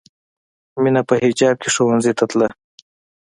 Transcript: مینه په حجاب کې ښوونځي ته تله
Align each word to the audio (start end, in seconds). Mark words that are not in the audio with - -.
مینه 0.81 1.01
په 1.07 1.13
حجاب 1.21 1.55
کې 1.61 1.69
ښوونځي 1.75 2.13
ته 2.17 2.23
تله 2.31 2.47